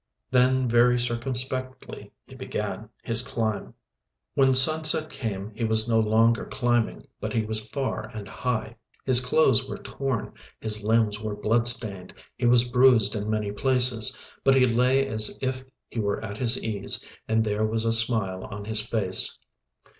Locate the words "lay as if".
14.65-15.63